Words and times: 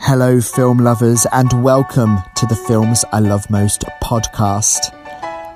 Hello, 0.00 0.40
film 0.40 0.78
lovers, 0.78 1.26
and 1.32 1.62
welcome 1.62 2.18
to 2.36 2.46
the 2.46 2.54
Films 2.54 3.04
I 3.12 3.18
Love 3.18 3.50
Most 3.50 3.84
podcast. 4.02 4.94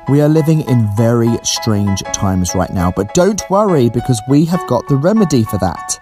We 0.08 0.21
are 0.21 0.29
living 0.29 0.62
in 0.62 0.95
very 0.96 1.38
strange 1.45 2.02
times 2.13 2.55
right 2.55 2.70
now, 2.73 2.91
but 2.91 3.15
don't 3.15 3.41
worry 3.49 3.89
because 3.89 4.20
we 4.28 4.44
have 4.47 4.67
got 4.67 4.86
the 4.89 4.97
remedy 4.97 5.44
for 5.44 5.58
that. 5.58 5.99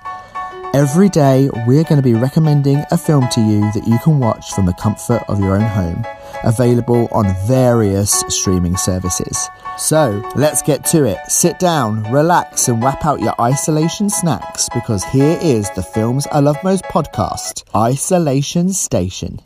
Every 0.75 1.09
day, 1.09 1.51
we're 1.67 1.85
going 1.85 1.97
to 1.97 2.03
be 2.03 2.15
recommending 2.15 2.83
a 2.91 2.97
film 2.97 3.29
to 3.29 3.41
you 3.41 3.61
that 3.73 3.87
you 3.87 3.99
can 4.01 4.19
watch 4.19 4.53
from 4.53 4.67
the 4.67 4.75
comfort 4.75 5.23
of 5.29 5.39
your 5.39 5.55
own 5.55 5.61
home, 5.61 6.05
available 6.45 7.09
on 7.13 7.35
various 7.47 8.25
streaming 8.29 8.77
services. 8.77 9.49
So, 9.79 10.23
let's 10.37 10.63
get 10.63 10.85
to 10.87 11.05
it. 11.05 11.19
Sit 11.29 11.59
down, 11.59 12.03
relax, 12.13 12.69
and 12.69 12.83
wrap 12.83 13.05
out 13.05 13.21
your 13.21 13.41
isolation 13.41 14.11
snacks 14.11 14.69
because 14.75 15.05
here 15.05 15.39
is 15.41 15.71
the 15.71 15.83
Films 15.83 16.27
I 16.33 16.41
Love 16.41 16.57
Most 16.63 16.85
podcast 16.85 17.65
Isolation 17.75 18.73
Station. 18.73 19.39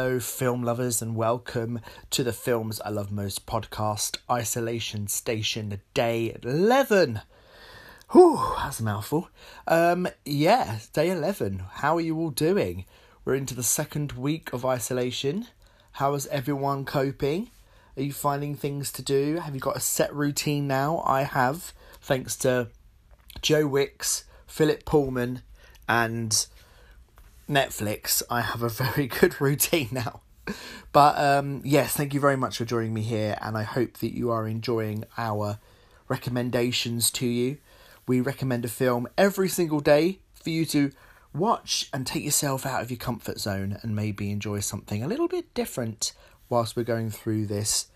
Hello, 0.00 0.18
film 0.18 0.62
lovers, 0.62 1.02
and 1.02 1.14
welcome 1.14 1.78
to 2.08 2.24
the 2.24 2.32
Films 2.32 2.80
I 2.86 2.88
Love 2.88 3.12
Most 3.12 3.44
podcast, 3.44 4.16
Isolation 4.30 5.08
Station, 5.08 5.78
day 5.92 6.34
11. 6.42 7.20
Whew, 8.12 8.40
that's 8.56 8.80
a 8.80 8.82
mouthful. 8.82 9.28
Um, 9.66 10.08
yeah, 10.24 10.78
day 10.94 11.10
11. 11.10 11.64
How 11.70 11.98
are 11.98 12.00
you 12.00 12.16
all 12.16 12.30
doing? 12.30 12.86
We're 13.26 13.34
into 13.34 13.54
the 13.54 13.62
second 13.62 14.12
week 14.12 14.54
of 14.54 14.64
isolation. 14.64 15.48
How 15.92 16.14
is 16.14 16.26
everyone 16.28 16.86
coping? 16.86 17.50
Are 17.98 18.02
you 18.02 18.14
finding 18.14 18.54
things 18.54 18.90
to 18.92 19.02
do? 19.02 19.36
Have 19.36 19.54
you 19.54 19.60
got 19.60 19.76
a 19.76 19.80
set 19.80 20.14
routine 20.14 20.66
now? 20.66 21.02
I 21.04 21.24
have, 21.24 21.74
thanks 22.00 22.36
to 22.36 22.68
Joe 23.42 23.66
Wicks, 23.66 24.24
Philip 24.46 24.86
Pullman, 24.86 25.42
and 25.86 26.46
Netflix, 27.50 28.22
I 28.30 28.42
have 28.42 28.62
a 28.62 28.68
very 28.68 29.06
good 29.20 29.40
routine 29.40 29.88
now. 29.90 30.20
But 30.92 31.18
um, 31.18 31.62
yes, 31.64 31.94
thank 31.94 32.14
you 32.14 32.20
very 32.20 32.36
much 32.36 32.58
for 32.58 32.64
joining 32.64 32.94
me 32.94 33.02
here, 33.02 33.36
and 33.42 33.58
I 33.58 33.64
hope 33.64 33.98
that 33.98 34.14
you 34.14 34.30
are 34.30 34.46
enjoying 34.46 35.04
our 35.18 35.58
recommendations 36.08 37.10
to 37.12 37.26
you. 37.26 37.58
We 38.06 38.20
recommend 38.20 38.64
a 38.64 38.68
film 38.68 39.08
every 39.18 39.48
single 39.48 39.80
day 39.80 40.20
for 40.32 40.50
you 40.50 40.64
to 40.66 40.92
watch 41.34 41.88
and 41.92 42.06
take 42.06 42.24
yourself 42.24 42.64
out 42.64 42.82
of 42.82 42.90
your 42.90 42.98
comfort 42.98 43.40
zone 43.40 43.78
and 43.82 43.94
maybe 43.94 44.30
enjoy 44.30 44.60
something 44.60 45.02
a 45.02 45.08
little 45.08 45.28
bit 45.28 45.52
different 45.52 46.12
whilst 46.48 46.76
we're 46.76 46.82
going 46.82 47.10
through 47.10 47.46
this 47.46 47.86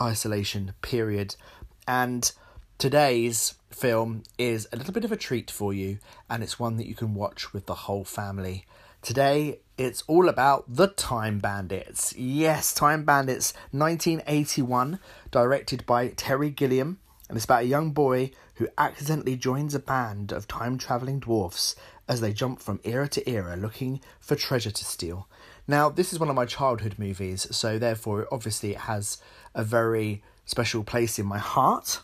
isolation 0.00 0.74
period. 0.80 1.36
And 1.86 2.30
today's 2.78 3.54
film 3.70 4.22
is 4.38 4.68
a 4.72 4.76
little 4.76 4.92
bit 4.92 5.04
of 5.04 5.12
a 5.12 5.16
treat 5.16 5.50
for 5.50 5.72
you, 5.74 5.98
and 6.30 6.42
it's 6.42 6.58
one 6.58 6.76
that 6.76 6.86
you 6.86 6.94
can 6.94 7.14
watch 7.14 7.52
with 7.52 7.66
the 7.66 7.74
whole 7.74 8.04
family. 8.04 8.64
Today, 9.02 9.58
it's 9.76 10.04
all 10.06 10.28
about 10.28 10.76
The 10.76 10.86
Time 10.86 11.40
Bandits. 11.40 12.14
Yes, 12.16 12.72
Time 12.72 13.02
Bandits 13.04 13.52
1981, 13.72 15.00
directed 15.32 15.84
by 15.86 16.10
Terry 16.10 16.50
Gilliam, 16.50 17.00
and 17.28 17.36
it's 17.36 17.44
about 17.44 17.64
a 17.64 17.66
young 17.66 17.90
boy 17.90 18.30
who 18.54 18.68
accidentally 18.78 19.34
joins 19.34 19.74
a 19.74 19.80
band 19.80 20.30
of 20.30 20.46
time 20.46 20.78
travelling 20.78 21.18
dwarfs 21.18 21.74
as 22.06 22.20
they 22.20 22.32
jump 22.32 22.60
from 22.60 22.78
era 22.84 23.08
to 23.08 23.28
era 23.28 23.56
looking 23.56 24.00
for 24.20 24.36
treasure 24.36 24.70
to 24.70 24.84
steal. 24.84 25.26
Now, 25.66 25.88
this 25.88 26.12
is 26.12 26.20
one 26.20 26.28
of 26.28 26.36
my 26.36 26.46
childhood 26.46 26.94
movies, 26.96 27.48
so 27.50 27.80
therefore, 27.80 28.28
obviously, 28.30 28.70
it 28.70 28.82
has 28.82 29.18
a 29.52 29.64
very 29.64 30.22
special 30.44 30.84
place 30.84 31.18
in 31.18 31.26
my 31.26 31.38
heart. 31.38 32.02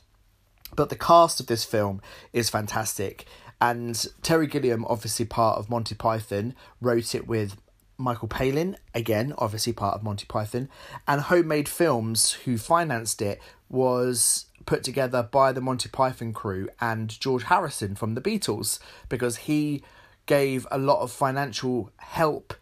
But 0.74 0.90
the 0.90 0.96
cast 0.96 1.38
of 1.38 1.46
this 1.46 1.64
film 1.64 2.02
is 2.32 2.50
fantastic. 2.50 3.24
And 3.60 4.06
Terry 4.22 4.46
Gilliam, 4.46 4.84
obviously 4.84 5.24
part 5.24 5.58
of 5.58 5.68
Monty 5.68 5.94
Python, 5.94 6.54
wrote 6.80 7.14
it 7.14 7.26
with 7.26 7.56
Michael 7.96 8.28
Palin, 8.28 8.76
again, 8.94 9.34
obviously 9.38 9.72
part 9.72 9.96
of 9.96 10.04
Monty 10.04 10.26
Python, 10.26 10.68
and 11.08 11.22
Homemade 11.22 11.68
Films, 11.68 12.32
who 12.44 12.56
financed 12.56 13.20
it, 13.20 13.40
was 13.68 14.46
put 14.66 14.84
together 14.84 15.22
by 15.22 15.50
the 15.50 15.60
Monty 15.60 15.88
Python 15.88 16.32
crew 16.32 16.68
and 16.80 17.18
George 17.18 17.44
Harrison 17.44 17.96
from 17.96 18.14
the 18.14 18.20
Beatles, 18.20 18.78
because 19.08 19.36
he 19.36 19.82
gave 20.26 20.66
a 20.70 20.78
lot 20.78 21.00
of 21.00 21.10
financial 21.10 21.90
help 21.96 22.54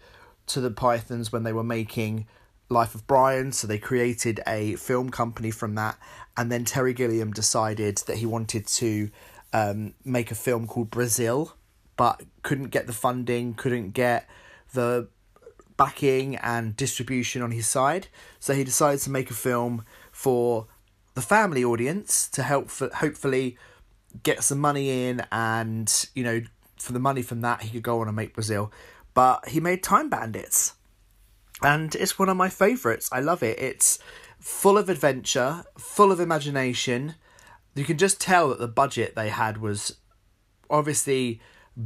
to 0.46 0.60
the 0.60 0.70
Pythons 0.70 1.32
when 1.32 1.42
they 1.42 1.52
were 1.52 1.64
making 1.64 2.26
Life 2.68 2.94
of 2.94 3.06
Brian, 3.06 3.52
so 3.52 3.66
they 3.66 3.78
created 3.78 4.40
a 4.46 4.74
film 4.76 5.10
company 5.10 5.50
from 5.50 5.74
that, 5.74 5.98
and 6.36 6.50
then 6.50 6.64
Terry 6.64 6.94
Gilliam 6.94 7.32
decided 7.32 7.98
that 8.06 8.16
he 8.16 8.26
wanted 8.26 8.66
to 8.68 9.10
um, 9.56 9.94
make 10.04 10.30
a 10.30 10.34
film 10.34 10.66
called 10.66 10.90
Brazil, 10.90 11.54
but 11.96 12.22
couldn't 12.42 12.68
get 12.68 12.86
the 12.86 12.92
funding, 12.92 13.54
couldn't 13.54 13.92
get 13.92 14.28
the 14.74 15.08
backing 15.78 16.36
and 16.36 16.76
distribution 16.76 17.40
on 17.40 17.52
his 17.52 17.66
side. 17.66 18.08
So 18.38 18.52
he 18.52 18.64
decided 18.64 19.00
to 19.00 19.10
make 19.10 19.30
a 19.30 19.34
film 19.34 19.84
for 20.12 20.66
the 21.14 21.22
family 21.22 21.64
audience 21.64 22.28
to 22.30 22.42
help 22.42 22.68
for, 22.68 22.90
hopefully 22.96 23.56
get 24.22 24.42
some 24.42 24.58
money 24.58 25.06
in 25.06 25.22
and 25.30 26.08
you 26.14 26.24
know 26.24 26.40
for 26.78 26.92
the 26.92 26.98
money 26.98 27.22
from 27.22 27.40
that 27.42 27.62
he 27.62 27.70
could 27.70 27.82
go 27.82 28.00
on 28.00 28.08
and 28.08 28.16
make 28.16 28.34
Brazil. 28.34 28.70
But 29.14 29.48
he 29.48 29.60
made 29.60 29.82
Time 29.82 30.10
Bandits. 30.10 30.74
And 31.62 31.94
it's 31.94 32.18
one 32.18 32.28
of 32.28 32.36
my 32.36 32.50
favorites. 32.50 33.08
I 33.10 33.20
love 33.20 33.42
it. 33.42 33.58
It's 33.58 33.98
full 34.38 34.76
of 34.76 34.90
adventure, 34.90 35.64
full 35.78 36.12
of 36.12 36.20
imagination 36.20 37.14
you 37.76 37.84
can 37.84 37.98
just 37.98 38.20
tell 38.20 38.48
that 38.48 38.58
the 38.58 38.68
budget 38.68 39.14
they 39.14 39.28
had 39.28 39.58
was 39.58 39.96
obviously 40.70 41.40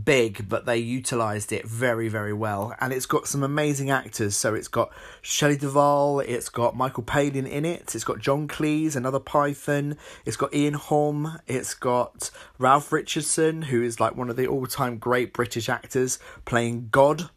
big, 0.04 0.48
but 0.48 0.64
they 0.66 0.78
utilized 0.78 1.52
it 1.52 1.66
very, 1.66 2.08
very 2.08 2.32
well. 2.32 2.74
And 2.80 2.92
it's 2.92 3.06
got 3.06 3.26
some 3.26 3.42
amazing 3.42 3.90
actors. 3.90 4.36
So 4.36 4.54
it's 4.54 4.68
got 4.68 4.92
Shelley 5.20 5.56
Duvall, 5.56 6.20
it's 6.20 6.48
got 6.48 6.76
Michael 6.76 7.02
Palin 7.02 7.46
in 7.46 7.64
it, 7.64 7.94
it's 7.94 8.04
got 8.04 8.20
John 8.20 8.46
Cleese, 8.46 8.94
another 8.94 9.18
Python, 9.18 9.96
it's 10.24 10.36
got 10.36 10.54
Ian 10.54 10.74
Holm, 10.74 11.40
it's 11.46 11.74
got 11.74 12.30
Ralph 12.58 12.92
Richardson, 12.92 13.62
who 13.62 13.82
is 13.82 13.98
like 13.98 14.16
one 14.16 14.30
of 14.30 14.36
the 14.36 14.46
all 14.46 14.66
time 14.66 14.98
great 14.98 15.32
British 15.32 15.68
actors, 15.68 16.18
playing 16.44 16.88
God. 16.90 17.30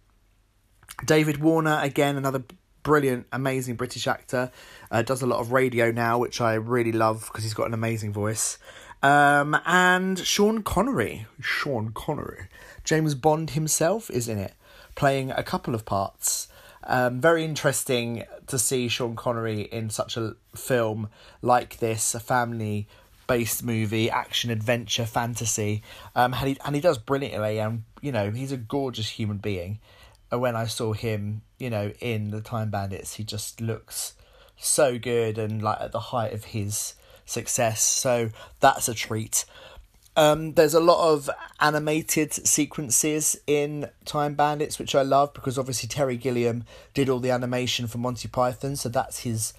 David 1.05 1.37
Warner, 1.39 1.79
again, 1.81 2.17
another 2.17 2.43
brilliant, 2.83 3.27
amazing 3.31 3.75
British 3.75 4.07
actor. 4.07 4.51
Uh, 4.91 5.01
does 5.01 5.21
a 5.21 5.27
lot 5.27 5.39
of 5.39 5.51
radio 5.51 5.91
now, 5.91 6.19
which 6.19 6.39
I 6.41 6.53
really 6.53 6.91
love 6.91 7.29
because 7.31 7.43
he's 7.43 7.53
got 7.53 7.67
an 7.67 7.73
amazing 7.73 8.13
voice. 8.13 8.57
Um, 9.01 9.59
and 9.65 10.17
Sean 10.19 10.63
Connery, 10.63 11.25
Sean 11.41 11.91
Connery, 11.93 12.47
James 12.83 13.15
Bond 13.15 13.51
himself 13.51 14.09
is 14.09 14.29
in 14.29 14.37
it, 14.37 14.53
playing 14.95 15.31
a 15.31 15.43
couple 15.43 15.75
of 15.75 15.85
parts. 15.85 16.47
Um, 16.85 17.21
very 17.21 17.43
interesting 17.45 18.23
to 18.47 18.59
see 18.59 18.87
Sean 18.87 19.15
Connery 19.15 19.61
in 19.61 19.89
such 19.89 20.17
a 20.17 20.35
film 20.55 21.09
like 21.41 21.79
this, 21.79 22.13
a 22.13 22.19
family 22.19 22.87
based 23.27 23.63
movie, 23.63 24.09
action, 24.09 24.49
adventure, 24.49 25.05
fantasy. 25.05 25.81
Um, 26.15 26.33
and 26.33 26.49
he 26.49 26.57
and 26.65 26.75
he 26.75 26.81
does 26.81 26.97
brilliantly, 26.97 27.59
and 27.59 27.83
you 28.01 28.11
know 28.11 28.31
he's 28.31 28.51
a 28.51 28.57
gorgeous 28.57 29.09
human 29.09 29.37
being. 29.37 29.79
And 30.31 30.41
when 30.41 30.55
I 30.55 30.65
saw 30.65 30.93
him, 30.93 31.41
you 31.63 31.69
know, 31.69 31.93
in 32.01 32.31
the 32.31 32.41
Time 32.41 32.69
Bandits, 32.69 33.13
he 33.13 33.23
just 33.23 33.61
looks 33.61 34.15
so 34.57 34.99
good 34.99 35.37
and 35.37 35.63
like 35.63 35.79
at 35.79 35.93
the 35.93 35.99
height 36.11 36.33
of 36.33 36.43
his 36.43 36.93
success. 37.25 37.81
So 37.81 38.31
that's 38.59 38.89
a 38.89 38.93
treat. 38.93 39.45
Um, 40.17 40.55
there's 40.55 40.73
a 40.73 40.81
lot 40.81 41.13
of 41.13 41.29
animated 41.61 42.33
sequences 42.33 43.37
in 43.47 43.89
Time 44.03 44.35
Bandits, 44.35 44.77
which 44.77 44.93
I 44.93 45.03
love 45.03 45.33
because 45.33 45.57
obviously 45.57 45.87
Terry 45.87 46.17
Gilliam 46.17 46.65
did 46.93 47.07
all 47.07 47.19
the 47.19 47.31
animation 47.31 47.87
for 47.87 47.97
Monty 47.97 48.27
Python, 48.27 48.75
so 48.75 48.89
that's 48.89 49.19
his 49.19 49.53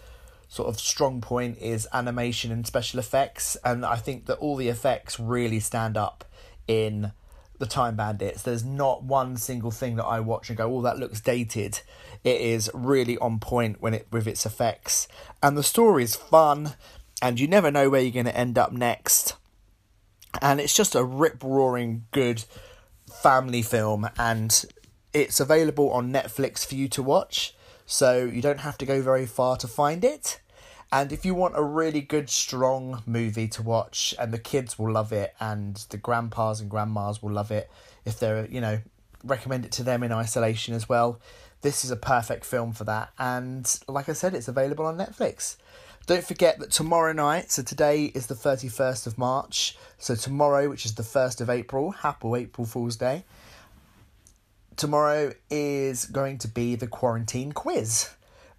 sort 0.46 0.68
of 0.68 0.78
strong 0.78 1.22
point 1.22 1.56
is 1.56 1.88
animation 1.94 2.52
and 2.52 2.66
special 2.66 3.00
effects, 3.00 3.56
and 3.64 3.84
I 3.84 3.96
think 3.96 4.26
that 4.26 4.36
all 4.36 4.56
the 4.56 4.68
effects 4.68 5.18
really 5.18 5.58
stand 5.58 5.96
up 5.96 6.24
in 6.68 7.12
the 7.58 7.66
Time 7.66 7.96
Bandits. 7.96 8.42
There's 8.42 8.64
not 8.64 9.04
one 9.04 9.36
single 9.36 9.70
thing 9.70 9.96
that 9.96 10.04
I 10.04 10.20
watch 10.20 10.48
and 10.48 10.56
go, 10.56 10.76
"Oh, 10.76 10.82
that 10.82 10.98
looks 10.98 11.20
dated." 11.20 11.80
It 12.24 12.40
is 12.40 12.70
really 12.74 13.18
on 13.18 13.38
point 13.38 13.80
when 13.80 13.94
it 13.94 14.06
with 14.10 14.26
its 14.26 14.46
effects, 14.46 15.08
and 15.42 15.56
the 15.56 15.62
story 15.62 16.04
is 16.04 16.16
fun, 16.16 16.74
and 17.22 17.38
you 17.38 17.46
never 17.46 17.70
know 17.70 17.88
where 17.90 18.00
you're 18.00 18.10
going 18.10 18.26
to 18.26 18.36
end 18.36 18.58
up 18.58 18.72
next. 18.72 19.34
And 20.42 20.60
it's 20.60 20.74
just 20.74 20.94
a 20.94 21.04
rip 21.04 21.42
roaring 21.44 22.06
good 22.10 22.44
family 23.22 23.62
film, 23.62 24.08
and 24.18 24.64
it's 25.12 25.38
available 25.38 25.90
on 25.90 26.12
Netflix 26.12 26.66
for 26.66 26.74
you 26.74 26.88
to 26.88 27.02
watch, 27.02 27.54
so 27.86 28.24
you 28.24 28.42
don't 28.42 28.60
have 28.60 28.76
to 28.78 28.86
go 28.86 29.00
very 29.00 29.26
far 29.26 29.56
to 29.58 29.68
find 29.68 30.04
it. 30.04 30.40
And 30.94 31.10
if 31.10 31.24
you 31.24 31.34
want 31.34 31.54
a 31.56 31.62
really 31.64 32.00
good, 32.00 32.30
strong 32.30 33.02
movie 33.04 33.48
to 33.48 33.62
watch, 33.64 34.14
and 34.16 34.32
the 34.32 34.38
kids 34.38 34.78
will 34.78 34.92
love 34.92 35.12
it, 35.12 35.34
and 35.40 35.74
the 35.90 35.96
grandpas 35.96 36.60
and 36.60 36.70
grandmas 36.70 37.20
will 37.20 37.32
love 37.32 37.50
it, 37.50 37.68
if 38.04 38.20
they're, 38.20 38.46
you 38.46 38.60
know, 38.60 38.78
recommend 39.24 39.64
it 39.64 39.72
to 39.72 39.82
them 39.82 40.04
in 40.04 40.12
isolation 40.12 40.72
as 40.72 40.88
well. 40.88 41.20
This 41.62 41.84
is 41.84 41.90
a 41.90 41.96
perfect 41.96 42.44
film 42.44 42.72
for 42.72 42.84
that. 42.84 43.10
And 43.18 43.68
like 43.88 44.08
I 44.08 44.12
said, 44.12 44.34
it's 44.34 44.46
available 44.46 44.86
on 44.86 44.96
Netflix. 44.96 45.56
Don't 46.06 46.22
forget 46.22 46.60
that 46.60 46.70
tomorrow 46.70 47.12
night, 47.12 47.50
so 47.50 47.64
today 47.64 48.04
is 48.04 48.28
the 48.28 48.36
31st 48.36 49.08
of 49.08 49.18
March, 49.18 49.76
so 49.98 50.14
tomorrow, 50.14 50.68
which 50.68 50.86
is 50.86 50.94
the 50.94 51.02
1st 51.02 51.40
of 51.40 51.50
April, 51.50 51.90
happy 51.90 52.32
April 52.36 52.68
Fool's 52.68 52.94
Day, 52.94 53.24
tomorrow 54.76 55.32
is 55.50 56.04
going 56.06 56.38
to 56.38 56.46
be 56.46 56.76
the 56.76 56.86
quarantine 56.86 57.50
quiz 57.50 58.10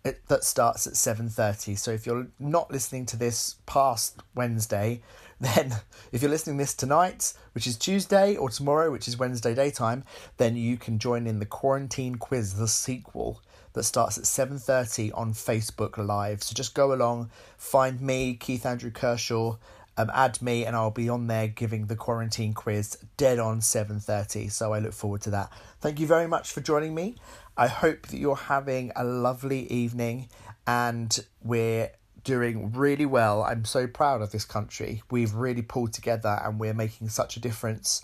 it, 0.06 0.26
that 0.28 0.44
starts 0.44 0.88
at 0.88 0.94
7.30 0.94 1.78
so 1.78 1.92
if 1.92 2.06
you're 2.06 2.28
not 2.40 2.72
listening 2.72 3.06
to 3.08 3.18
this 3.18 3.56
past 3.66 4.22
wednesday 4.34 5.02
then 5.42 5.76
if 6.14 6.22
you're 6.22 6.32
listening 6.32 6.56
this 6.56 6.74
tonight 6.74 7.34
which 7.54 7.68
is 7.68 7.76
tuesday 7.76 8.38
or 8.38 8.50
tomorrow 8.50 8.90
which 8.90 9.08
is 9.08 9.18
wednesday 9.18 9.54
daytime 9.54 10.06
then 10.38 10.56
you 10.56 10.78
can 10.78 10.98
join 10.98 11.28
in 11.28 11.40
the 11.40 11.46
quarantine 11.46 12.16
quiz 12.16 12.54
the 12.54 12.68
sequel 12.68 13.42
that 13.76 13.84
starts 13.84 14.18
at 14.18 14.24
7.30 14.24 15.12
on 15.14 15.34
facebook 15.34 15.98
live. 15.98 16.42
So 16.42 16.54
just 16.54 16.74
go 16.74 16.94
along 16.94 17.30
find 17.58 18.00
me 18.00 18.36
keith 18.36 18.66
andrew 18.66 18.90
kershaw 18.90 19.58
um, 19.98 20.12
add 20.14 20.42
me 20.42 20.66
and 20.66 20.76
I'll 20.76 20.92
be 20.92 21.10
on 21.10 21.28
there 21.28 21.48
giving 21.48 21.88
the 21.88 21.96
quarantine 21.96 22.54
quiz 22.54 22.98
dead 23.18 23.40
on 23.40 23.60
7:30 23.62 24.52
so 24.52 24.74
I 24.74 24.80
look 24.80 24.94
forward 24.94 25.22
to 25.22 25.30
that. 25.32 25.52
Thank 25.80 26.00
you 26.00 26.08
very 26.08 26.28
much 26.28 26.52
for 26.52 26.62
joining 26.62 26.94
me. 26.94 27.16
I 27.58 27.68
hope 27.68 28.08
that 28.08 28.18
you're 28.18 28.36
having 28.36 28.92
a 28.96 29.04
lovely 29.04 29.72
evening 29.72 30.30
and 30.68 31.18
we're 31.42 31.92
doing 32.24 32.74
really 32.74 33.06
well. 33.06 33.44
I'm 33.44 33.64
so 33.66 33.88
proud 33.88 34.22
of 34.22 34.32
this 34.32 34.46
country. 34.46 35.04
We've 35.10 35.34
really 35.34 35.62
pulled 35.62 35.94
together 35.94 36.42
and 36.44 36.60
we're 36.60 36.74
making 36.74 37.10
such 37.10 37.38
a 37.38 37.40
difference 37.40 38.04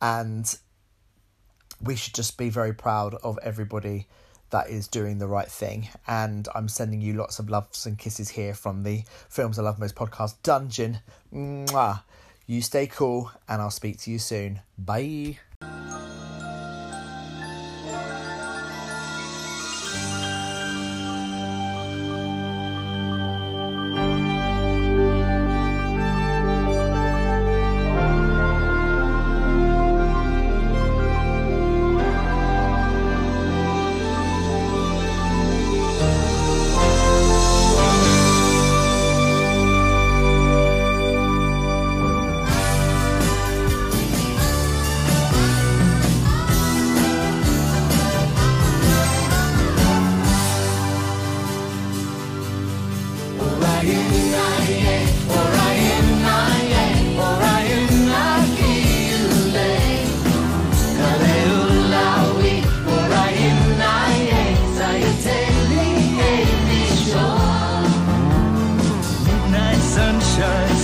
and 0.00 0.56
we 1.82 1.96
should 1.96 2.14
just 2.14 2.38
be 2.38 2.48
very 2.48 2.72
proud 2.72 3.14
of 3.24 3.38
everybody 3.42 4.06
that 4.52 4.70
is 4.70 4.86
doing 4.86 5.18
the 5.18 5.26
right 5.26 5.50
thing. 5.50 5.88
And 6.06 6.46
I'm 6.54 6.68
sending 6.68 7.00
you 7.00 7.14
lots 7.14 7.38
of 7.38 7.50
loves 7.50 7.84
and 7.84 7.98
kisses 7.98 8.28
here 8.30 8.54
from 8.54 8.84
the 8.84 9.02
Films 9.28 9.58
I 9.58 9.62
Love 9.62 9.80
Most 9.80 9.96
podcast 9.96 10.36
dungeon. 10.42 11.00
Mwah. 11.34 12.02
You 12.46 12.60
stay 12.60 12.86
cool, 12.86 13.30
and 13.48 13.62
I'll 13.62 13.70
speak 13.70 13.98
to 14.00 14.10
you 14.10 14.18
soon. 14.18 14.60
Bye. 14.78 15.38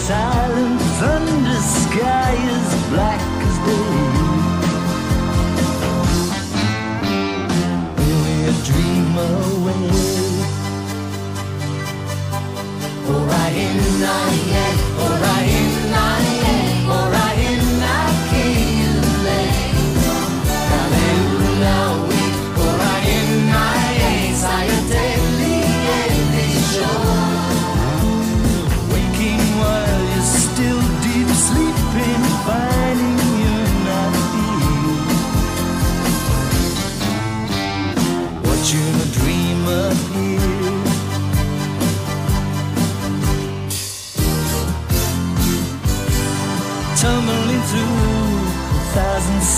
Silence. 0.08 0.77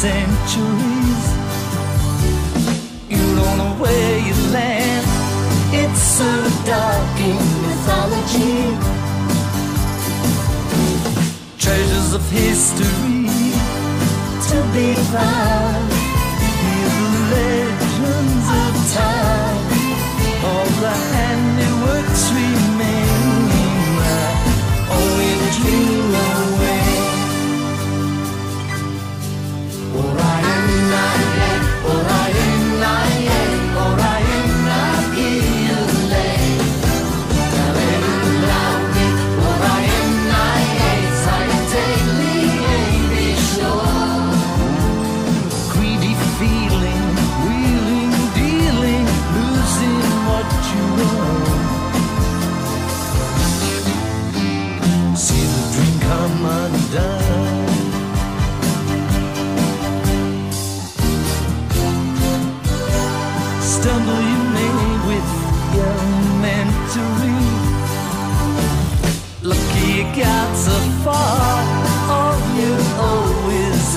Centuries. 0.00 1.24
You 3.10 3.24
don't 3.36 3.58
know 3.58 3.74
where 3.78 4.18
you 4.18 4.34
land. 4.50 5.06
It's 5.72 6.00
so 6.00 6.30
dark 6.64 7.20
in 7.20 7.36
mythology. 7.66 8.60
Treasures 11.58 12.14
of 12.14 12.24
history 12.30 13.28
to 14.48 14.56
be 14.72 14.94
found. 15.12 15.89
Stumble 63.80 64.20
you 64.20 64.40
may 64.56 64.74
with 65.08 65.28
elementary. 65.72 67.40
Lucky 69.42 69.86
you 69.96 70.04
got 70.22 70.54
so 70.54 70.76
far. 71.02 71.64
All 72.12 72.38
you 72.60 72.76
owe 73.08 73.48
is 73.48 73.96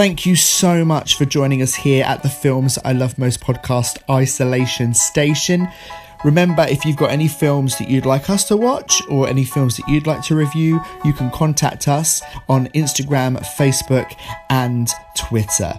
Thank 0.00 0.24
you 0.24 0.36
so 0.36 0.84
much 0.84 1.18
for 1.18 1.24
joining 1.24 1.60
us 1.62 1.74
here 1.74 2.04
at 2.04 2.22
the 2.22 2.28
Films 2.28 2.78
I 2.84 2.92
Love 2.92 3.18
Most 3.18 3.40
podcast 3.40 3.98
Isolation 4.08 4.94
Station. 4.94 5.68
Remember, 6.24 6.64
if 6.68 6.84
you've 6.84 6.96
got 6.96 7.10
any 7.10 7.28
films 7.28 7.76
that 7.78 7.90
you'd 7.90 8.06
like 8.06 8.30
us 8.30 8.44
to 8.48 8.56
watch 8.56 9.02
or 9.08 9.28
any 9.28 9.44
films 9.44 9.76
that 9.76 9.88
you'd 9.88 10.06
like 10.06 10.22
to 10.24 10.36
review, 10.36 10.80
you 11.04 11.12
can 11.12 11.30
contact 11.30 11.88
us 11.88 12.22
on 12.48 12.68
Instagram, 12.68 13.38
Facebook, 13.56 14.14
and 14.48 14.88
Twitter. 15.16 15.74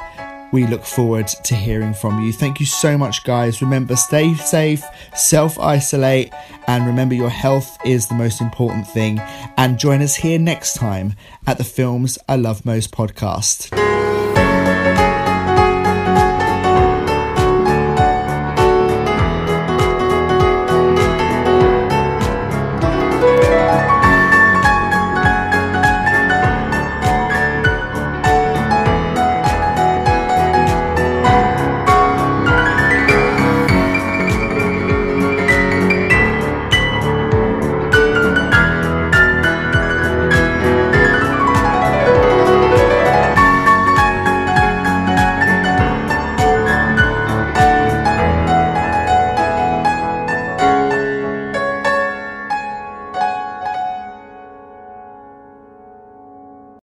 We 0.51 0.67
look 0.67 0.83
forward 0.83 1.27
to 1.27 1.55
hearing 1.55 1.93
from 1.93 2.23
you. 2.23 2.33
Thank 2.33 2.59
you 2.59 2.65
so 2.65 2.97
much, 2.97 3.23
guys. 3.23 3.61
Remember, 3.61 3.95
stay 3.95 4.33
safe, 4.35 4.83
self 5.15 5.57
isolate, 5.59 6.33
and 6.67 6.85
remember 6.85 7.15
your 7.15 7.29
health 7.29 7.77
is 7.85 8.07
the 8.07 8.15
most 8.15 8.41
important 8.41 8.87
thing. 8.87 9.19
And 9.57 9.79
join 9.79 10.01
us 10.01 10.15
here 10.15 10.39
next 10.39 10.75
time 10.75 11.15
at 11.47 11.57
the 11.57 11.63
Films 11.63 12.17
I 12.27 12.35
Love 12.35 12.65
Most 12.65 12.91
podcast. 12.91 13.69